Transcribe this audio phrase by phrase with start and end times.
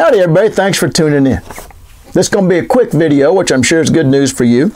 [0.00, 0.48] Howdy, everybody.
[0.48, 1.42] Thanks for tuning in.
[2.14, 4.44] This is going to be a quick video, which I'm sure is good news for
[4.44, 4.68] you.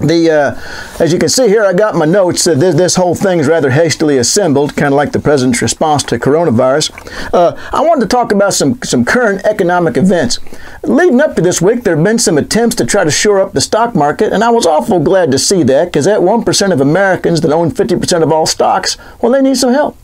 [0.00, 2.48] The uh, as you can see here, I got my notes.
[2.48, 6.02] Uh, this, this whole thing is rather hastily assembled, kind of like the president's response
[6.02, 6.90] to coronavirus.
[7.32, 10.40] Uh, I wanted to talk about some some current economic events.
[10.82, 13.52] Leading up to this week, there have been some attempts to try to shore up
[13.52, 16.72] the stock market, and I was awful glad to see that because that one percent
[16.72, 19.96] of Americans that own fifty percent of all stocks, well, they need some help.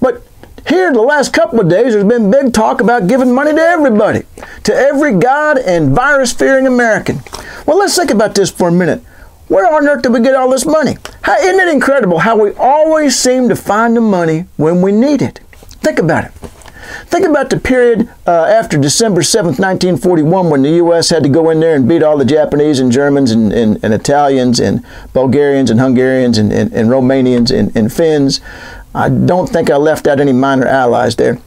[0.00, 0.22] But
[0.68, 3.60] here, in the last couple of days, there's been big talk about giving money to
[3.60, 4.24] everybody,
[4.64, 7.20] to every God and virus fearing American.
[7.66, 9.02] Well, let's think about this for a minute.
[9.48, 10.96] Where on earth did we get all this money?
[11.22, 15.22] How, isn't it incredible how we always seem to find the money when we need
[15.22, 15.38] it?
[15.82, 16.32] Think about it.
[17.06, 21.10] Think about the period uh, after December 7th, 1941, when the U.S.
[21.10, 23.92] had to go in there and beat all the Japanese and Germans and, and, and
[23.92, 28.40] Italians and Bulgarians and Hungarians and, and, and Romanians and, and Finns.
[28.96, 31.38] I don't think I left out any minor allies there.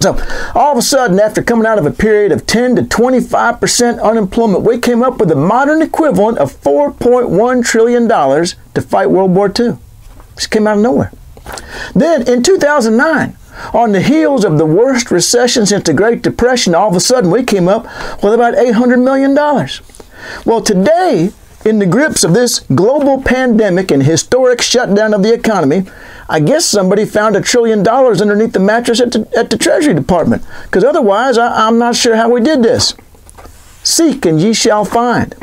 [0.00, 0.18] So,
[0.56, 4.64] all of a sudden, after coming out of a period of 10 to 25% unemployment,
[4.64, 9.78] we came up with the modern equivalent of $4.1 trillion to fight World War II.
[10.34, 11.12] Just came out of nowhere.
[11.94, 13.36] Then, in 2009,
[13.72, 17.30] on the heels of the worst recession since the Great Depression, all of a sudden
[17.30, 17.84] we came up
[18.20, 19.34] with about $800 million.
[20.44, 21.30] Well, today,
[21.64, 25.84] in the grips of this global pandemic and historic shutdown of the economy,
[26.28, 29.94] I guess somebody found a trillion dollars underneath the mattress at the, at the Treasury
[29.94, 30.44] Department.
[30.64, 32.94] Because otherwise, I, I'm not sure how we did this.
[33.82, 35.34] Seek and ye shall find.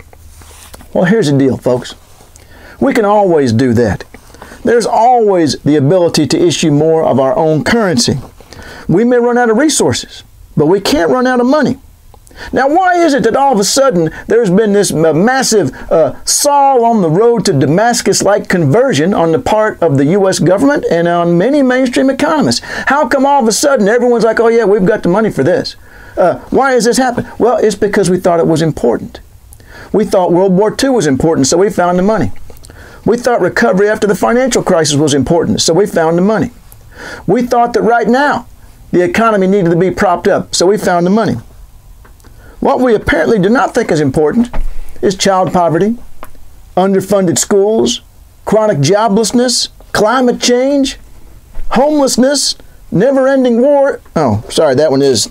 [0.93, 1.95] Well, here's the deal, folks.
[2.79, 4.03] We can always do that.
[4.63, 8.19] There's always the ability to issue more of our own currency.
[8.87, 10.23] We may run out of resources,
[10.55, 11.77] but we can't run out of money.
[12.51, 16.85] Now, why is it that all of a sudden there's been this massive uh, Saul
[16.85, 20.39] on the road to Damascus like conversion on the part of the U.S.
[20.39, 22.61] government and on many mainstream economists?
[22.87, 25.43] How come all of a sudden everyone's like, oh, yeah, we've got the money for
[25.43, 25.75] this?
[26.17, 27.31] Uh, why has this happened?
[27.39, 29.19] Well, it's because we thought it was important.
[29.93, 32.31] We thought World War II was important, so we found the money.
[33.05, 36.51] We thought recovery after the financial crisis was important, so we found the money.
[37.25, 38.47] We thought that right now
[38.91, 41.35] the economy needed to be propped up, so we found the money.
[42.61, 44.49] What we apparently do not think is important
[45.01, 45.97] is child poverty,
[46.77, 48.01] underfunded schools,
[48.45, 50.99] chronic joblessness, climate change,
[51.71, 52.55] homelessness,
[52.91, 53.99] never ending war.
[54.15, 55.27] Oh, sorry, that one is,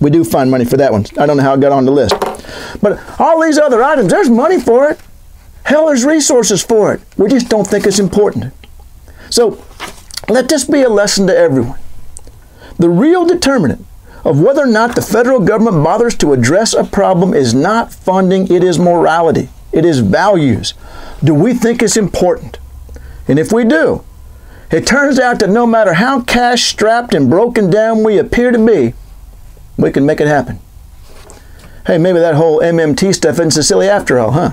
[0.00, 1.06] we do find money for that one.
[1.16, 2.16] I don't know how it got on the list.
[2.82, 5.00] But all these other items, there's money for it.
[5.62, 7.00] Hell, there's resources for it.
[7.16, 8.52] We just don't think it's important.
[9.30, 9.64] So
[10.28, 11.78] let this be a lesson to everyone.
[12.78, 13.86] The real determinant
[14.24, 18.50] of whether or not the federal government bothers to address a problem is not funding,
[18.50, 20.74] it is morality, it is values.
[21.22, 22.58] Do we think it's important?
[23.28, 24.02] And if we do,
[24.70, 28.58] it turns out that no matter how cash strapped and broken down we appear to
[28.58, 28.94] be,
[29.76, 30.58] we can make it happen.
[31.86, 34.52] Hey, maybe that whole MMT stuff isn't so silly after all, huh?